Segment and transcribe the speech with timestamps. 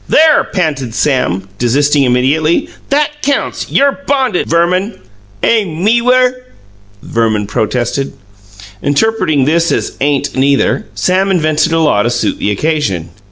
[0.09, 2.67] "There!" panted Sam, desisting immediately.
[2.89, 3.67] "That counts!
[3.69, 4.97] You're bonded, Verman."
[5.43, 6.41] "Aim meewer!"
[7.03, 8.13] Verman protested.
[8.81, 13.11] Interpreting this as "Ain't neither", Sam invented a law to suit the occasion.